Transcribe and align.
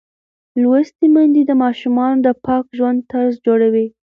لوستې 0.61 1.05
میندې 1.13 1.41
د 1.47 1.51
ماشومانو 1.63 2.23
د 2.25 2.27
پاک 2.45 2.65
ژوند 2.77 2.99
طرز 3.11 3.33
جوړوي. 3.45 3.87